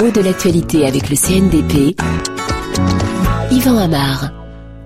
[0.00, 1.94] mot de l'actualité avec le CNDP.
[3.50, 4.32] Yvan Amar.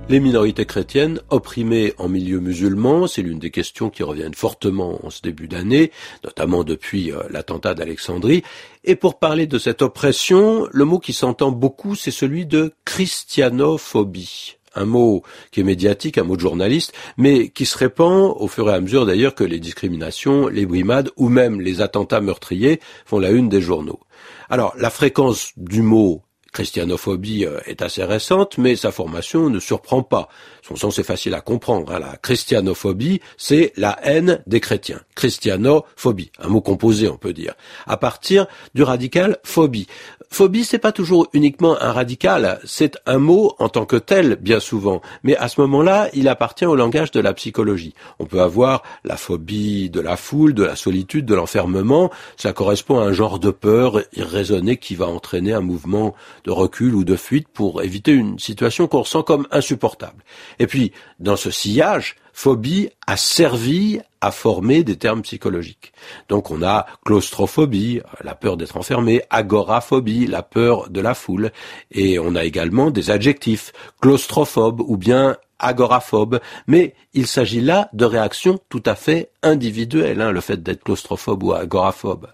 [0.09, 5.11] Les minorités chrétiennes opprimées en milieu musulman, c'est l'une des questions qui reviennent fortement en
[5.11, 5.93] ce début d'année,
[6.25, 8.43] notamment depuis euh, l'attentat d'Alexandrie.
[8.83, 14.57] Et pour parler de cette oppression, le mot qui s'entend beaucoup, c'est celui de christianophobie
[14.75, 18.69] un mot qui est médiatique, un mot de journaliste, mais qui se répand au fur
[18.71, 23.19] et à mesure d'ailleurs que les discriminations, les brimades ou même les attentats meurtriers font
[23.19, 24.01] la une des journaux.
[24.49, 26.23] Alors, la fréquence du mot
[26.55, 30.29] christianophobie euh, est assez récente, mais sa formation ne surprend pas.
[30.63, 31.93] Son sens est facile à comprendre.
[31.93, 31.99] Hein.
[31.99, 35.01] La christianophobie, c'est la haine des chrétiens.
[35.15, 37.55] Christianophobie, un mot composé, on peut dire,
[37.87, 39.87] à partir du radical phobie.
[40.31, 44.59] Phobie, c'est pas toujours uniquement un radical, c'est un mot en tant que tel, bien
[44.59, 45.01] souvent.
[45.23, 47.95] Mais à ce moment-là, il appartient au langage de la psychologie.
[48.19, 52.11] On peut avoir la phobie de la foule, de la solitude, de l'enfermement.
[52.37, 56.95] Ça correspond à un genre de peur irraisonnée qui va entraîner un mouvement de recul
[56.95, 60.25] ou de fuite pour éviter une situation qu'on ressent comme insupportable.
[60.59, 65.93] Et puis, dans ce sillage, phobie a servi à former des termes psychologiques.
[66.29, 71.53] Donc on a claustrophobie, la peur d'être enfermé, agoraphobie, la peur de la foule,
[71.93, 78.05] et on a également des adjectifs, claustrophobe ou bien agoraphobe, mais il s'agit là de
[78.05, 82.27] réactions tout à fait individuelles, hein, le fait d'être claustrophobe ou agoraphobe.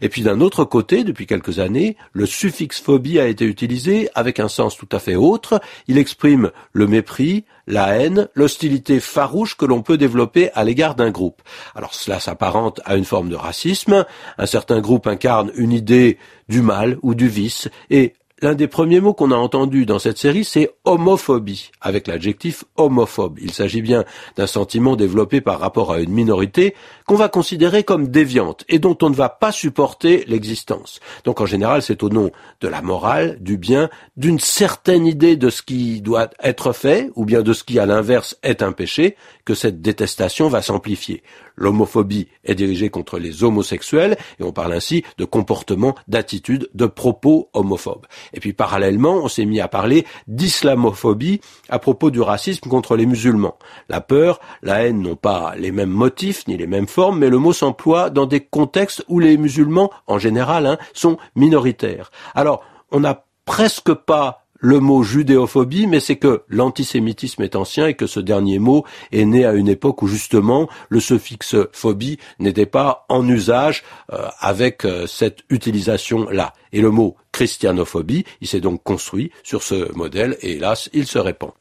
[0.00, 4.40] Et puis d'un autre côté, depuis quelques années, le suffixe phobie a été utilisé avec
[4.40, 5.60] un sens tout à fait autre.
[5.86, 11.10] Il exprime le mépris, la haine, l'hostilité farouche que l'on peut développer à l'égard d'un
[11.10, 11.42] groupe.
[11.74, 14.06] Alors cela s'apparente à une forme de racisme.
[14.38, 19.00] Un certain groupe incarne une idée du mal ou du vice et L'un des premiers
[19.00, 23.36] mots qu'on a entendu dans cette série, c'est homophobie, avec l'adjectif homophobe.
[23.40, 24.04] Il s'agit bien
[24.36, 26.76] d'un sentiment développé par rapport à une minorité
[27.08, 31.00] qu'on va considérer comme déviante et dont on ne va pas supporter l'existence.
[31.24, 35.50] Donc en général, c'est au nom de la morale, du bien, d'une certaine idée de
[35.50, 39.16] ce qui doit être fait, ou bien de ce qui à l'inverse est un péché,
[39.44, 41.24] que cette détestation va s'amplifier.
[41.56, 47.50] L'homophobie est dirigée contre les homosexuels et on parle ainsi de comportements, d'attitudes, de propos
[47.52, 48.06] homophobes.
[48.32, 53.06] Et puis parallèlement, on s'est mis à parler d'islamophobie à propos du racisme contre les
[53.06, 53.56] musulmans.
[53.88, 57.38] La peur, la haine n'ont pas les mêmes motifs ni les mêmes formes, mais le
[57.38, 62.10] mot s'emploie dans des contextes où les musulmans, en général, hein, sont minoritaires.
[62.34, 67.94] Alors, on n'a presque pas le mot judéophobie, mais c'est que l'antisémitisme est ancien et
[67.94, 72.66] que ce dernier mot est né à une époque où justement le suffixe phobie n'était
[72.66, 76.52] pas en usage euh, avec euh, cette utilisation-là.
[76.72, 81.20] Et le mot christianophobie, il s'est donc construit sur ce modèle et hélas, il se
[81.20, 81.52] répand.